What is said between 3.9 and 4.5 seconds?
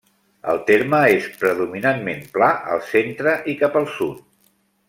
sud.